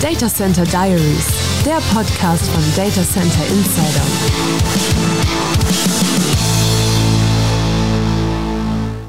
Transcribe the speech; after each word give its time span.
Data 0.00 0.28
Center 0.28 0.64
Diaries, 0.64 1.26
der 1.66 1.80
Podcast 1.92 2.44
von 2.50 2.62
Data 2.76 3.02
Center 3.02 3.44
Insider. 3.48 4.06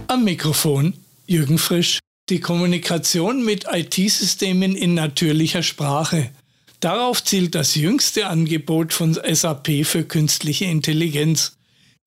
Am 0.08 0.24
Mikrofon 0.24 0.96
Jürgen 1.28 1.60
Frisch. 1.60 2.00
Die 2.30 2.40
Kommunikation 2.40 3.46
mit 3.46 3.66
IT-Systemen 3.72 4.76
in 4.76 4.96
natürlicher 4.96 5.62
Sprache. 5.62 6.32
Darauf 6.80 7.24
zielt 7.24 7.54
das 7.54 7.76
jüngste 7.76 8.26
Angebot 8.26 8.92
von 8.92 9.14
SAP 9.14 9.86
für 9.86 10.04
künstliche 10.06 10.66
Intelligenz. 10.66 11.58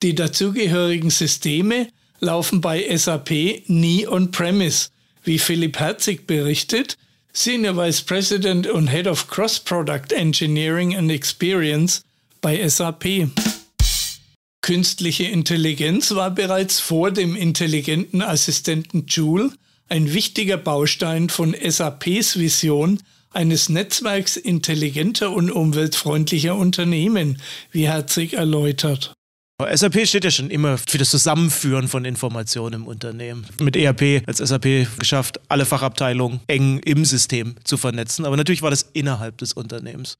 Die 0.02 0.16
dazugehörigen 0.16 1.10
Systeme 1.10 1.86
laufen 2.18 2.60
bei 2.60 2.84
SAP 2.96 3.62
nie 3.68 4.08
on-premise. 4.08 4.88
Wie 5.22 5.38
Philipp 5.38 5.78
Herzig 5.78 6.26
berichtet, 6.26 6.96
Senior 7.34 7.76
Vice 7.76 8.02
President 8.02 8.66
und 8.66 8.88
Head 8.88 9.06
of 9.06 9.26
Cross-Product 9.28 10.12
Engineering 10.14 10.94
and 10.94 11.10
Experience 11.10 12.04
bei 12.42 12.68
SAP. 12.68 13.28
Künstliche 14.60 15.24
Intelligenz 15.24 16.14
war 16.14 16.30
bereits 16.30 16.78
vor 16.78 17.10
dem 17.10 17.34
intelligenten 17.34 18.20
Assistenten 18.20 19.06
Joule 19.06 19.50
ein 19.88 20.12
wichtiger 20.12 20.58
Baustein 20.58 21.30
von 21.30 21.56
SAPs 21.58 22.38
Vision 22.38 23.00
eines 23.30 23.70
Netzwerks 23.70 24.36
intelligenter 24.36 25.32
und 25.32 25.50
umweltfreundlicher 25.50 26.54
Unternehmen, 26.54 27.40
wie 27.70 27.88
Herzig 27.88 28.34
erläutert. 28.34 29.14
SAP 29.74 30.06
steht 30.06 30.24
ja 30.24 30.30
schon 30.30 30.50
immer 30.50 30.78
für 30.78 30.98
das 30.98 31.10
Zusammenführen 31.10 31.88
von 31.88 32.04
Informationen 32.04 32.82
im 32.82 32.86
Unternehmen. 32.86 33.46
Mit 33.60 33.76
ERP 33.76 34.26
als 34.26 34.38
SAP 34.38 34.86
geschafft, 34.98 35.40
alle 35.48 35.64
Fachabteilungen 35.64 36.40
eng 36.46 36.78
im 36.80 37.04
System 37.04 37.54
zu 37.64 37.76
vernetzen. 37.76 38.24
Aber 38.24 38.36
natürlich 38.36 38.62
war 38.62 38.70
das 38.70 38.82
innerhalb 38.92 39.38
des 39.38 39.52
Unternehmens. 39.52 40.18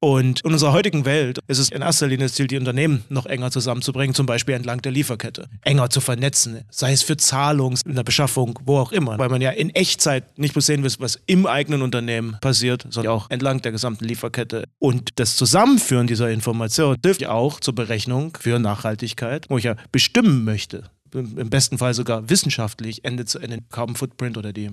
Und 0.00 0.40
in 0.42 0.52
unserer 0.52 0.72
heutigen 0.72 1.06
Welt 1.06 1.38
ist 1.48 1.58
es 1.58 1.70
in 1.70 1.80
erster 1.80 2.06
Linie 2.06 2.26
das 2.26 2.34
Ziel, 2.34 2.46
die 2.46 2.58
Unternehmen 2.58 3.04
noch 3.08 3.24
enger 3.24 3.50
zusammenzubringen, 3.50 4.14
zum 4.14 4.26
Beispiel 4.26 4.54
entlang 4.54 4.82
der 4.82 4.92
Lieferkette, 4.92 5.48
enger 5.62 5.88
zu 5.88 6.00
vernetzen, 6.00 6.64
sei 6.70 6.92
es 6.92 7.02
für 7.02 7.16
Zahlungs-, 7.16 7.80
in 7.86 7.94
der 7.94 8.02
Beschaffung, 8.02 8.58
wo 8.64 8.78
auch 8.78 8.92
immer, 8.92 9.18
weil 9.18 9.30
man 9.30 9.40
ja 9.40 9.50
in 9.50 9.70
Echtzeit 9.70 10.38
nicht 10.38 10.52
bloß 10.52 10.66
sehen 10.66 10.82
will, 10.82 10.92
was 10.98 11.18
im 11.26 11.46
eigenen 11.46 11.80
Unternehmen 11.80 12.36
passiert, 12.42 12.86
sondern 12.90 13.14
auch 13.14 13.30
entlang 13.30 13.62
der 13.62 13.72
gesamten 13.72 14.04
Lieferkette. 14.04 14.64
Und 14.78 15.18
das 15.18 15.36
Zusammenführen 15.36 16.06
dieser 16.06 16.30
Information 16.30 16.96
hilft 17.02 17.22
ja 17.22 17.30
auch 17.30 17.58
zur 17.60 17.74
Berechnung 17.74 18.36
für 18.38 18.58
Nachhaltigkeit, 18.58 19.46
wo 19.48 19.56
ich 19.56 19.64
ja 19.64 19.76
bestimmen 19.92 20.44
möchte, 20.44 20.90
im 21.14 21.48
besten 21.48 21.78
Fall 21.78 21.94
sogar 21.94 22.28
wissenschaftlich 22.28 23.04
Ende 23.04 23.24
zu 23.24 23.38
Ende 23.38 23.58
Carbon 23.70 23.96
Footprint 23.96 24.36
oder 24.36 24.52
die 24.52 24.70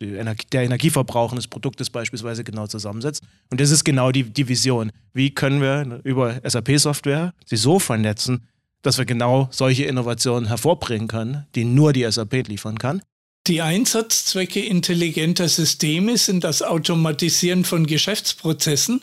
der 0.00 0.62
Energieverbrauch 0.62 1.32
eines 1.32 1.48
Produktes 1.48 1.90
beispielsweise 1.90 2.44
genau 2.44 2.66
zusammensetzt. 2.66 3.22
Und 3.50 3.60
das 3.60 3.70
ist 3.70 3.84
genau 3.84 4.10
die, 4.10 4.24
die 4.24 4.48
Vision. 4.48 4.90
Wie 5.12 5.30
können 5.30 5.60
wir 5.60 6.00
über 6.04 6.40
SAP-Software 6.44 7.32
sie 7.46 7.56
so 7.56 7.78
vernetzen, 7.78 8.46
dass 8.84 8.98
wir 8.98 9.06
genau 9.06 9.48
solche 9.50 9.84
Innovationen 9.84 10.46
hervorbringen 10.48 11.08
können, 11.08 11.46
die 11.54 11.64
nur 11.64 11.92
die 11.92 12.08
SAP 12.08 12.46
liefern 12.48 12.78
kann. 12.78 13.02
Die 13.46 13.60
Einsatzzwecke 13.60 14.60
intelligenter 14.60 15.48
Systeme 15.48 16.16
sind 16.16 16.44
das 16.44 16.62
Automatisieren 16.62 17.64
von 17.64 17.86
Geschäftsprozessen, 17.86 19.02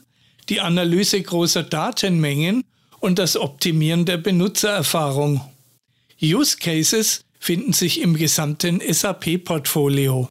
die 0.50 0.62
Analyse 0.62 1.22
großer 1.22 1.64
Datenmengen 1.64 2.64
und 3.00 3.20
das 3.20 3.38
Optimieren 3.38 4.06
der 4.06 4.18
Benutzererfahrung. 4.18 5.42
Use 6.22 6.58
Cases 6.58 7.24
finden 7.40 7.74
sich 7.74 8.02
im 8.02 8.16
gesamten 8.16 8.82
SAP-Portfolio. 8.82 10.28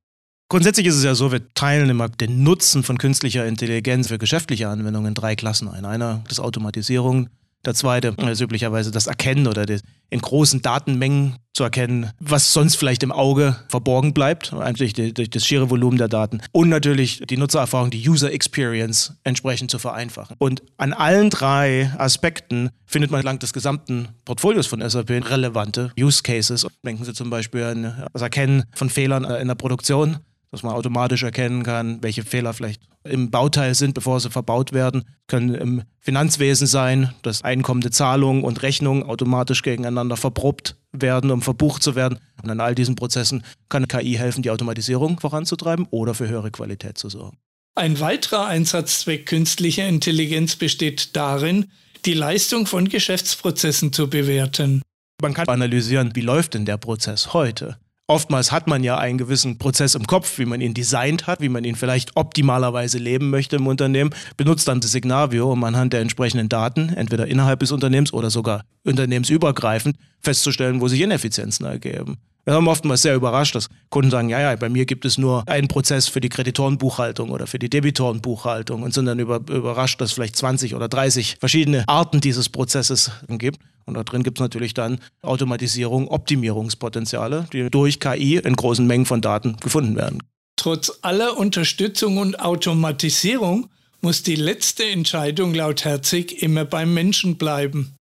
Grundsätzlich 0.51 0.89
ist 0.89 0.97
es 0.97 1.05
ja 1.05 1.15
so, 1.15 1.31
wir 1.31 1.55
teilen 1.55 1.89
immer 1.91 2.09
den 2.09 2.43
Nutzen 2.43 2.83
von 2.83 2.99
künstlicher 2.99 3.47
Intelligenz 3.47 4.09
für 4.09 4.19
geschäftliche 4.19 4.67
Anwendungen 4.69 5.11
in 5.11 5.15
drei 5.15 5.37
Klassen 5.37 5.69
ein. 5.69 5.85
Einer 5.85 6.25
ist 6.29 6.41
Automatisierung, 6.41 7.29
der 7.65 7.75
zweite 7.75 8.17
ist 8.29 8.41
üblicherweise 8.41 8.91
das 8.91 9.07
Erkennen 9.07 9.47
oder 9.47 9.65
die, 9.65 9.79
in 10.09 10.21
großen 10.21 10.61
Datenmengen 10.61 11.37
zu 11.53 11.63
erkennen, 11.63 12.11
was 12.19 12.53
sonst 12.53 12.75
vielleicht 12.75 13.05
im 13.05 13.13
Auge 13.13 13.55
verborgen 13.69 14.13
bleibt, 14.13 14.53
die, 14.77 15.15
durch 15.15 15.31
das 15.31 15.47
schiere 15.47 15.71
Volumen 15.71 15.99
der 15.99 16.09
Daten. 16.09 16.41
Und 16.51 16.69
natürlich 16.69 17.23
die 17.29 17.37
Nutzererfahrung, 17.37 17.91
die 17.91 18.09
User 18.09 18.33
Experience 18.33 19.15
entsprechend 19.23 19.71
zu 19.71 19.79
vereinfachen. 19.79 20.35
Und 20.41 20.65
an 20.79 20.93
allen 20.93 21.31
drei 21.31 21.93
Aspekten 21.97 22.71
findet 22.87 23.13
man 23.13 23.21
entlang 23.21 23.39
des 23.39 23.53
gesamten 23.53 24.09
Portfolios 24.25 24.67
von 24.67 24.81
SAP 24.81 25.11
relevante 25.11 25.93
Use 25.97 26.25
Cases. 26.25 26.67
Denken 26.85 27.05
Sie 27.05 27.13
zum 27.13 27.31
Beispiel 27.31 27.63
an 27.63 28.05
das 28.13 28.23
Erkennen 28.23 28.65
von 28.75 28.91
Fehlern 28.91 29.23
in 29.25 29.47
der 29.47 29.55
Produktion 29.55 30.19
dass 30.51 30.63
man 30.63 30.75
automatisch 30.75 31.23
erkennen 31.23 31.63
kann, 31.63 32.03
welche 32.03 32.23
Fehler 32.25 32.53
vielleicht 32.53 32.83
im 33.05 33.31
Bauteil 33.31 33.75
sind, 33.75 33.95
bevor 33.95 34.21
sie 34.21 34.31
verbaut 34.31 34.73
werden. 34.73 35.05
Können 35.27 35.55
im 35.55 35.83
Finanzwesen 36.01 36.67
sein, 36.67 37.15
dass 37.23 37.43
einkommende 37.43 37.91
Zahlungen 37.91 38.43
und 38.43 38.63
Rechnungen 38.63 39.05
automatisch 39.05 39.63
gegeneinander 39.63 40.17
verprobt 40.17 40.77
werden, 40.93 41.31
um 41.31 41.41
verbucht 41.41 41.83
zu 41.83 41.95
werden. 41.95 42.19
Und 42.43 42.51
an 42.51 42.61
all 42.61 42.75
diesen 42.75 42.97
Prozessen 42.97 43.45
kann 43.69 43.89
KI 43.89 44.15
helfen, 44.15 44.43
die 44.43 44.51
Automatisierung 44.51 45.21
voranzutreiben 45.21 45.87
oder 45.91 46.15
für 46.15 46.29
höhere 46.29 46.51
Qualität 46.51 46.99
zu 46.99 47.09
sorgen. 47.09 47.39
Ein 47.77 48.01
weiterer 48.01 48.47
Einsatzzweck 48.47 49.27
künstlicher 49.27 49.87
Intelligenz 49.87 50.57
besteht 50.57 51.15
darin, 51.17 51.67
die 52.05 52.15
Leistung 52.15 52.67
von 52.67 52.89
Geschäftsprozessen 52.89 53.93
zu 53.93 54.11
bewerten. 54.11 54.83
Man 55.23 55.35
kann 55.35 55.49
analysieren, 55.49 56.15
wie 56.15 56.23
läuft 56.23 56.55
denn 56.55 56.65
der 56.65 56.79
Prozess 56.79 57.33
heute? 57.33 57.79
Oftmals 58.11 58.51
hat 58.51 58.67
man 58.67 58.83
ja 58.83 58.99
einen 58.99 59.19
gewissen 59.19 59.57
Prozess 59.59 59.95
im 59.95 60.05
Kopf, 60.05 60.39
wie 60.39 60.45
man 60.45 60.61
ihn 60.61 60.75
designt 60.75 61.29
hat, 61.29 61.41
wie 61.41 61.49
man 61.49 61.63
ihn 61.63 61.77
vielleicht 61.77 62.17
optimalerweise 62.17 62.99
leben 62.99 63.31
möchte 63.31 63.55
im 63.55 63.69
Unternehmen, 63.69 64.11
benutzt 64.37 64.67
dann 64.67 64.81
das 64.81 64.91
Signavio, 64.91 65.53
um 65.53 65.63
anhand 65.63 65.93
der 65.93 66.01
entsprechenden 66.01 66.49
Daten, 66.49 66.89
entweder 66.89 67.29
innerhalb 67.29 67.61
des 67.61 67.71
Unternehmens 67.71 68.13
oder 68.13 68.29
sogar 68.29 68.65
unternehmensübergreifend, 68.83 69.97
festzustellen, 70.19 70.81
wo 70.81 70.89
sich 70.89 71.03
Ineffizienzen 71.03 71.67
ergeben. 71.67 72.19
Wir 72.51 72.57
haben 72.57 72.67
oftmals 72.67 73.03
sehr 73.03 73.15
überrascht, 73.15 73.55
dass 73.55 73.69
Kunden 73.91 74.11
sagen, 74.11 74.29
ja, 74.29 74.41
ja, 74.41 74.57
bei 74.57 74.69
mir 74.69 74.85
gibt 74.85 75.05
es 75.05 75.19
nur 75.19 75.47
einen 75.47 75.69
Prozess 75.69 76.09
für 76.09 76.21
die 76.21 76.29
Kreditorenbuchhaltung 76.29 77.31
oder 77.31 77.47
für 77.47 77.61
die 77.61 77.71
Debitorenbuchhaltung 77.71 78.83
und 78.83 78.93
sind 78.93 79.07
dann 79.07 79.21
über, 79.21 79.37
überrascht, 79.37 80.01
dass 80.01 80.09
es 80.09 80.15
vielleicht 80.15 80.35
20 80.35 80.75
oder 80.75 80.89
30 80.89 81.37
verschiedene 81.39 81.85
Arten 81.87 82.21
dieses 82.21 82.49
Prozesses 82.49 83.13
gibt. 83.29 83.61
Und 83.87 83.95
da 83.95 84.03
drin 84.03 84.25
gibt 84.25 84.39
es 84.39 84.41
natürlich 84.41 84.75
dann 84.75 84.99
Automatisierung, 85.23 86.09
Optimierungspotenziale, 86.09 87.47
die 87.53 87.71
durch 87.71 88.01
KI 88.01 88.39
in 88.39 88.57
großen 88.57 88.85
Mengen 88.85 89.07
von 89.07 89.21
Daten 89.21 89.57
gefunden 89.59 89.95
werden. 89.95 90.21
Trotz 90.57 90.99
aller 91.03 91.37
Unterstützung 91.37 92.19
und 92.19 92.41
Automatisierung 92.41 93.69
muss 94.01 94.25
die 94.25 94.35
letzte 94.35 94.87
Entscheidung 94.87 95.55
laut 95.55 95.85
Herzig 95.85 96.43
immer 96.43 96.65
beim 96.65 96.95
Menschen 96.95 97.37
bleiben. 97.37 97.95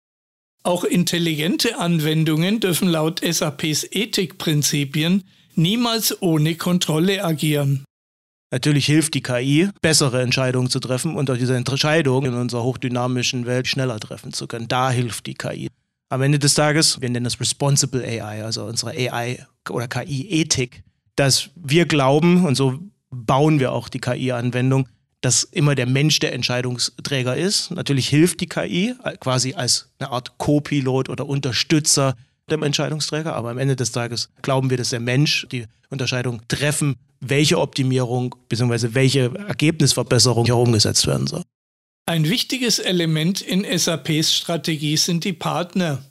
Auch 0.63 0.83
intelligente 0.83 1.77
Anwendungen 1.77 2.59
dürfen 2.59 2.89
laut 2.89 3.21
SAPs 3.23 3.87
Ethikprinzipien 3.91 5.23
niemals 5.55 6.21
ohne 6.21 6.55
Kontrolle 6.55 7.23
agieren. 7.23 7.85
Natürlich 8.51 8.87
hilft 8.87 9.13
die 9.13 9.21
KI, 9.21 9.69
bessere 9.81 10.21
Entscheidungen 10.21 10.69
zu 10.69 10.79
treffen 10.79 11.15
und 11.15 11.29
auch 11.29 11.37
diese 11.37 11.55
Entscheidungen 11.55 12.33
in 12.33 12.39
unserer 12.39 12.63
hochdynamischen 12.63 13.45
Welt 13.45 13.67
schneller 13.67 13.99
treffen 13.99 14.33
zu 14.33 14.47
können. 14.47 14.67
Da 14.67 14.89
hilft 14.89 15.27
die 15.27 15.35
KI. 15.35 15.69
Am 16.09 16.23
Ende 16.23 16.39
des 16.39 16.55
Tages, 16.55 16.99
wir 16.99 17.09
nennen 17.09 17.25
das 17.25 17.39
Responsible 17.39 18.03
AI, 18.03 18.43
also 18.43 18.65
unsere 18.65 18.91
AI 18.91 19.45
oder 19.69 19.87
KI-Ethik, 19.87 20.83
dass 21.15 21.51
wir 21.55 21.85
glauben, 21.85 22.45
und 22.45 22.55
so 22.55 22.79
bauen 23.11 23.59
wir 23.59 23.71
auch 23.71 23.87
die 23.87 23.99
KI-Anwendung, 23.99 24.89
dass 25.21 25.43
immer 25.43 25.75
der 25.75 25.85
Mensch 25.85 26.19
der 26.19 26.33
Entscheidungsträger 26.33 27.35
ist. 27.35 27.71
Natürlich 27.71 28.07
hilft 28.07 28.39
die 28.41 28.47
KI 28.47 28.95
quasi 29.19 29.53
als 29.53 29.89
eine 29.99 30.11
Art 30.11 30.37
Co-Pilot 30.37 31.09
oder 31.09 31.27
Unterstützer 31.27 32.15
dem 32.49 32.63
Entscheidungsträger, 32.63 33.35
aber 33.35 33.51
am 33.51 33.57
Ende 33.57 33.75
des 33.75 33.91
Tages 33.91 34.29
glauben 34.41 34.69
wir, 34.69 34.77
dass 34.77 34.89
der 34.89 34.99
Mensch 34.99 35.45
die 35.51 35.65
Unterscheidung 35.89 36.41
treffen, 36.47 36.95
welche 37.19 37.59
Optimierung 37.59 38.35
bzw. 38.47 38.89
welche 38.93 39.31
Ergebnisverbesserung 39.35 40.45
hier 40.45 40.55
umgesetzt 40.55 41.05
werden 41.05 41.27
soll. 41.27 41.43
Ein 42.05 42.27
wichtiges 42.27 42.79
Element 42.79 43.41
in 43.41 43.63
SAPs 43.77 44.33
Strategie 44.33 44.97
sind 44.97 45.25
die 45.25 45.33
Partner. 45.33 46.03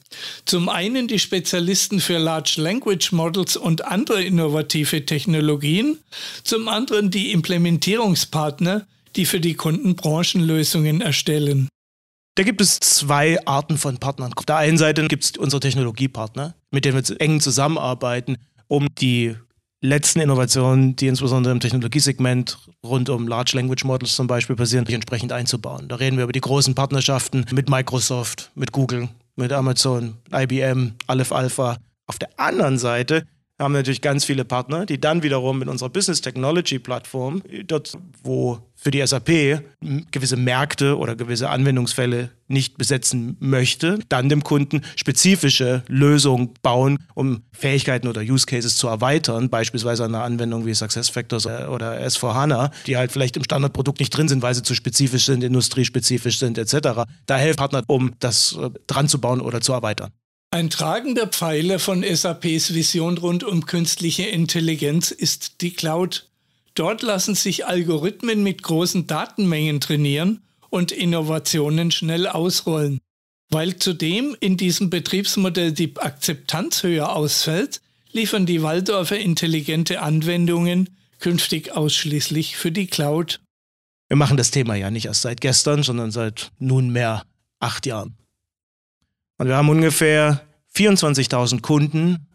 Zum 0.44 0.68
einen 0.68 1.08
die 1.08 1.18
Spezialisten 1.18 2.00
für 2.00 2.18
Large 2.18 2.60
Language 2.60 3.10
Models 3.10 3.56
und 3.56 3.84
andere 3.84 4.22
innovative 4.22 5.04
Technologien, 5.04 5.98
zum 6.44 6.68
anderen 6.68 7.10
die 7.10 7.32
Implementierungspartner, 7.32 8.86
die 9.18 9.26
für 9.26 9.40
die 9.40 9.54
Kunden 9.54 9.96
Branchenlösungen 9.96 11.00
erstellen. 11.00 11.68
Da 12.36 12.44
gibt 12.44 12.60
es 12.60 12.78
zwei 12.78 13.44
Arten 13.46 13.76
von 13.76 13.98
Partnern. 13.98 14.32
Auf 14.32 14.46
der 14.46 14.58
einen 14.58 14.78
Seite 14.78 15.06
gibt 15.08 15.24
es 15.24 15.32
unsere 15.36 15.58
Technologiepartner, 15.58 16.54
mit 16.70 16.84
denen 16.84 16.96
wir 16.96 17.20
eng 17.20 17.40
zusammenarbeiten, 17.40 18.38
um 18.68 18.86
die 19.00 19.34
letzten 19.80 20.20
Innovationen, 20.20 20.94
die 20.94 21.08
insbesondere 21.08 21.52
im 21.52 21.58
Technologiesegment 21.58 22.58
rund 22.86 23.10
um 23.10 23.26
Large 23.26 23.56
Language 23.56 23.84
Models 23.84 24.14
zum 24.14 24.28
Beispiel 24.28 24.54
passieren, 24.54 24.86
entsprechend 24.86 25.32
einzubauen. 25.32 25.88
Da 25.88 25.96
reden 25.96 26.16
wir 26.16 26.24
über 26.24 26.32
die 26.32 26.40
großen 26.40 26.76
Partnerschaften 26.76 27.44
mit 27.52 27.68
Microsoft, 27.68 28.52
mit 28.54 28.70
Google, 28.70 29.08
mit 29.34 29.52
Amazon, 29.52 30.14
IBM, 30.32 30.92
Aleph 31.08 31.32
Alpha. 31.32 31.78
Auf 32.06 32.18
der 32.18 32.30
anderen 32.38 32.78
Seite 32.78 33.26
haben 33.58 33.72
natürlich 33.72 34.00
ganz 34.00 34.24
viele 34.24 34.44
Partner, 34.44 34.86
die 34.86 35.00
dann 35.00 35.22
wiederum 35.22 35.58
mit 35.58 35.68
unserer 35.68 35.88
Business 35.88 36.20
Technology 36.20 36.78
Plattform, 36.78 37.42
dort 37.66 37.92
wo 38.22 38.58
für 38.76 38.92
die 38.92 39.04
SAP 39.04 39.62
gewisse 40.12 40.36
Märkte 40.36 40.96
oder 40.96 41.16
gewisse 41.16 41.50
Anwendungsfälle 41.50 42.30
nicht 42.46 42.78
besetzen 42.78 43.36
möchte, 43.40 43.98
dann 44.08 44.28
dem 44.28 44.44
Kunden 44.44 44.82
spezifische 44.94 45.82
Lösungen 45.88 46.54
bauen, 46.62 46.98
um 47.14 47.42
Fähigkeiten 47.52 48.06
oder 48.06 48.20
Use 48.20 48.46
Cases 48.46 48.76
zu 48.76 48.86
erweitern, 48.86 49.50
beispielsweise 49.50 50.04
eine 50.04 50.20
Anwendung 50.20 50.64
wie 50.64 50.74
SuccessFactors 50.74 51.46
oder 51.46 52.00
S4HANA, 52.06 52.70
die 52.86 52.96
halt 52.96 53.10
vielleicht 53.10 53.36
im 53.36 53.44
Standardprodukt 53.44 53.98
nicht 53.98 54.16
drin 54.16 54.28
sind, 54.28 54.42
weil 54.42 54.54
sie 54.54 54.62
zu 54.62 54.74
spezifisch 54.74 55.26
sind, 55.26 55.42
industriespezifisch 55.42 56.38
sind 56.38 56.56
etc. 56.56 57.02
Da 57.26 57.36
helfen 57.36 57.56
Partner, 57.56 57.82
um 57.88 58.12
das 58.20 58.56
äh, 58.60 58.70
dran 58.86 59.08
zu 59.08 59.20
bauen 59.20 59.40
oder 59.40 59.60
zu 59.60 59.72
erweitern. 59.72 60.12
Ein 60.50 60.70
tragender 60.70 61.26
Pfeiler 61.26 61.78
von 61.78 62.02
SAPs 62.02 62.72
Vision 62.72 63.18
rund 63.18 63.44
um 63.44 63.66
künstliche 63.66 64.24
Intelligenz 64.24 65.10
ist 65.10 65.60
die 65.60 65.72
Cloud. 65.72 66.30
Dort 66.74 67.02
lassen 67.02 67.34
sich 67.34 67.66
Algorithmen 67.66 68.42
mit 68.42 68.62
großen 68.62 69.06
Datenmengen 69.06 69.80
trainieren 69.80 70.42
und 70.70 70.90
Innovationen 70.90 71.90
schnell 71.90 72.26
ausrollen. 72.26 72.98
Weil 73.50 73.76
zudem 73.76 74.36
in 74.40 74.56
diesem 74.56 74.88
Betriebsmodell 74.88 75.72
die 75.72 75.94
Akzeptanz 75.96 76.82
höher 76.82 77.14
ausfällt, 77.14 77.82
liefern 78.12 78.46
die 78.46 78.62
Waldorfer 78.62 79.18
intelligente 79.18 80.00
Anwendungen 80.00 80.96
künftig 81.18 81.72
ausschließlich 81.72 82.56
für 82.56 82.72
die 82.72 82.86
Cloud. 82.86 83.40
Wir 84.08 84.16
machen 84.16 84.38
das 84.38 84.50
Thema 84.50 84.76
ja 84.76 84.90
nicht 84.90 85.06
erst 85.06 85.22
seit 85.22 85.42
gestern, 85.42 85.82
sondern 85.82 86.10
seit 86.10 86.52
nunmehr 86.58 87.24
acht 87.60 87.84
Jahren. 87.84 88.16
Und 89.38 89.46
wir 89.46 89.56
haben 89.56 89.68
ungefähr 89.68 90.42
24.000 90.74 91.62
Kunden, 91.62 92.26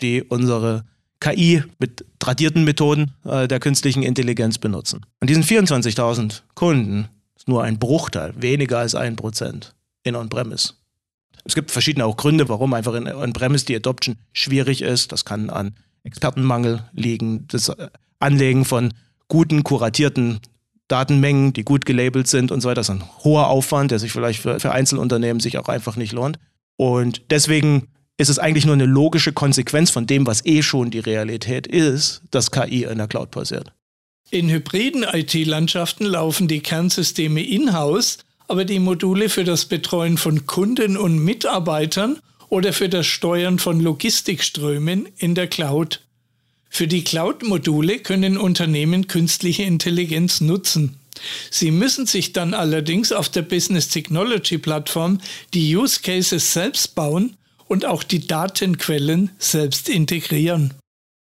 die 0.00 0.22
unsere 0.22 0.84
KI 1.20 1.62
mit 1.78 2.04
tradierten 2.18 2.64
Methoden 2.64 3.12
äh, 3.24 3.46
der 3.46 3.60
künstlichen 3.60 4.02
Intelligenz 4.02 4.58
benutzen. 4.58 5.06
Und 5.20 5.30
diesen 5.30 5.44
24.000 5.44 6.42
Kunden 6.54 7.08
ist 7.36 7.48
nur 7.48 7.62
ein 7.62 7.78
Bruchteil, 7.78 8.34
weniger 8.36 8.78
als 8.78 8.94
ein 8.94 9.14
Prozent 9.14 9.74
in 10.02 10.16
On-Premise. 10.16 10.74
Es 11.44 11.54
gibt 11.54 11.70
verschiedene 11.70 12.04
auch 12.04 12.16
Gründe, 12.16 12.48
warum 12.48 12.74
einfach 12.74 12.94
in 12.94 13.06
On-Premise 13.06 13.66
die 13.66 13.76
Adoption 13.76 14.16
schwierig 14.32 14.82
ist. 14.82 15.12
Das 15.12 15.24
kann 15.24 15.50
an 15.50 15.74
Expertenmangel 16.04 16.84
liegen, 16.92 17.46
das 17.48 17.70
Anlegen 18.18 18.64
von 18.64 18.92
guten, 19.28 19.62
kuratierten 19.62 20.40
Datenmengen, 20.88 21.52
die 21.52 21.64
gut 21.64 21.86
gelabelt 21.86 22.26
sind 22.26 22.50
und 22.52 22.60
so 22.60 22.68
weiter. 22.68 22.76
Das 22.80 22.88
ist 22.88 22.94
ein 22.94 23.04
hoher 23.24 23.48
Aufwand, 23.48 23.90
der 23.90 23.98
sich 23.98 24.12
vielleicht 24.12 24.40
für, 24.40 24.60
für 24.60 24.72
Einzelunternehmen 24.72 25.40
sich 25.40 25.58
auch 25.58 25.68
einfach 25.68 25.96
nicht 25.96 26.12
lohnt. 26.12 26.38
Und 26.76 27.22
deswegen 27.30 27.88
ist 28.18 28.28
es 28.28 28.38
eigentlich 28.38 28.66
nur 28.66 28.74
eine 28.74 28.86
logische 28.86 29.32
Konsequenz 29.32 29.90
von 29.90 30.06
dem, 30.06 30.26
was 30.26 30.44
eh 30.44 30.62
schon 30.62 30.90
die 30.90 30.98
Realität 30.98 31.66
ist, 31.66 32.22
dass 32.30 32.50
KI 32.50 32.84
in 32.84 32.98
der 32.98 33.08
Cloud 33.08 33.30
passiert. 33.30 33.72
In 34.30 34.48
hybriden 34.48 35.04
IT-Landschaften 35.04 36.06
laufen 36.06 36.48
die 36.48 36.60
Kernsysteme 36.60 37.42
in-house, 37.42 38.18
aber 38.48 38.64
die 38.64 38.78
Module 38.78 39.28
für 39.28 39.44
das 39.44 39.66
Betreuen 39.66 40.16
von 40.16 40.46
Kunden 40.46 40.96
und 40.96 41.18
Mitarbeitern 41.18 42.18
oder 42.48 42.72
für 42.72 42.88
das 42.88 43.06
Steuern 43.06 43.58
von 43.58 43.80
Logistikströmen 43.80 45.08
in 45.16 45.34
der 45.34 45.48
Cloud. 45.48 46.00
Für 46.74 46.88
die 46.88 47.04
Cloud-Module 47.04 47.98
können 47.98 48.38
Unternehmen 48.38 49.06
künstliche 49.06 49.62
Intelligenz 49.62 50.40
nutzen. 50.40 50.96
Sie 51.50 51.70
müssen 51.70 52.06
sich 52.06 52.32
dann 52.32 52.54
allerdings 52.54 53.12
auf 53.12 53.28
der 53.28 53.42
Business 53.42 53.88
Technology 53.88 54.56
Plattform 54.56 55.18
die 55.52 55.76
Use 55.76 56.00
Cases 56.00 56.54
selbst 56.54 56.94
bauen 56.94 57.36
und 57.66 57.84
auch 57.84 58.02
die 58.02 58.26
Datenquellen 58.26 59.32
selbst 59.38 59.90
integrieren. 59.90 60.72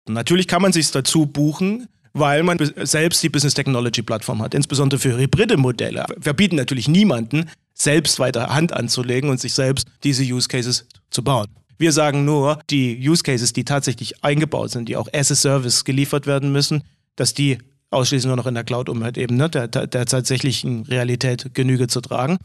Natürlich 0.08 0.48
kann 0.48 0.60
man 0.60 0.72
sich 0.72 0.90
dazu 0.90 1.26
buchen, 1.26 1.86
weil 2.14 2.42
man 2.42 2.58
selbst 2.82 3.22
die 3.22 3.28
Business 3.28 3.54
Technology 3.54 4.02
Plattform 4.02 4.42
hat, 4.42 4.54
insbesondere 4.54 4.98
für 4.98 5.16
hybride 5.16 5.56
Modelle. 5.56 6.04
Wir 6.20 6.32
bieten 6.32 6.56
natürlich 6.56 6.88
niemanden, 6.88 7.48
selbst 7.74 8.18
weiter 8.18 8.48
Hand 8.48 8.72
anzulegen 8.72 9.30
und 9.30 9.38
sich 9.38 9.54
selbst 9.54 9.86
diese 10.02 10.24
Use 10.24 10.48
Cases 10.48 10.84
zu 11.10 11.22
bauen. 11.22 11.46
Wir 11.78 11.92
sagen 11.92 12.24
nur, 12.24 12.58
die 12.70 13.08
Use 13.08 13.22
Cases, 13.22 13.52
die 13.52 13.64
tatsächlich 13.64 14.24
eingebaut 14.24 14.72
sind, 14.72 14.88
die 14.88 14.96
auch 14.96 15.08
as 15.12 15.30
a 15.30 15.36
Service 15.36 15.84
geliefert 15.84 16.26
werden 16.26 16.50
müssen, 16.50 16.82
dass 17.14 17.34
die 17.34 17.58
ausschließlich 17.90 18.26
nur 18.26 18.36
noch 18.36 18.46
in 18.46 18.54
der 18.54 18.64
Cloud, 18.64 18.88
um 18.88 19.02
halt 19.04 19.16
eben 19.16 19.36
ne, 19.36 19.48
der, 19.48 19.68
der 19.68 20.06
tatsächlichen 20.06 20.82
Realität 20.82 21.54
Genüge 21.54 21.86
zu 21.86 22.00
tragen. 22.00 22.38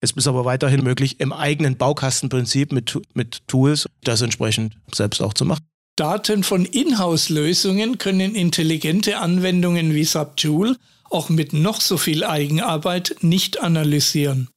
Es 0.00 0.12
ist 0.12 0.28
aber 0.28 0.44
weiterhin 0.44 0.84
möglich, 0.84 1.18
im 1.18 1.32
eigenen 1.32 1.76
Baukastenprinzip 1.76 2.72
mit, 2.72 2.96
mit 3.14 3.46
Tools 3.48 3.88
das 4.04 4.22
entsprechend 4.22 4.76
selbst 4.94 5.20
auch 5.20 5.34
zu 5.34 5.44
machen. 5.44 5.64
Daten 5.96 6.44
von 6.44 6.64
Inhouse-Lösungen 6.64 7.98
können 7.98 8.36
intelligente 8.36 9.18
Anwendungen 9.18 9.92
wie 9.92 10.04
Subjoule 10.04 10.76
auch 11.10 11.28
mit 11.28 11.52
noch 11.52 11.80
so 11.80 11.96
viel 11.96 12.22
Eigenarbeit 12.22 13.16
nicht 13.22 13.60
analysieren. 13.60 14.48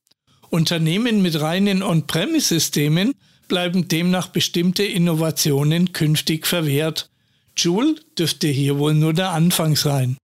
Unternehmen 0.49 1.23
mit 1.23 1.39
reinen 1.39 1.81
On-Premise-Systemen 1.81 3.13
bleiben 3.51 3.89
demnach 3.89 4.27
bestimmte 4.27 4.83
Innovationen 4.83 5.91
künftig 5.91 6.47
verwehrt. 6.47 7.09
Joule 7.57 7.95
dürfte 8.17 8.47
hier 8.47 8.79
wohl 8.79 8.93
nur 8.93 9.13
der 9.13 9.31
Anfang 9.31 9.75
sein. 9.75 10.15